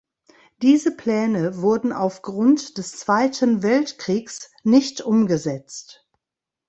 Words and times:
Diese 0.63 0.97
Pläne 0.97 1.61
wurden 1.61 1.93
aufgrund 1.93 2.79
des 2.79 2.93
Zweiten 2.93 3.61
Weltkriegs 3.61 4.49
nicht 4.63 4.99
umgesetzt. 5.01 6.07